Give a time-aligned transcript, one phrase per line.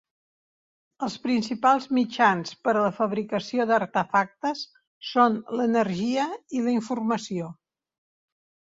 [1.07, 4.67] Els principals mitjans per a la fabricació d'artefactes
[5.13, 7.57] són l'energia i la informació.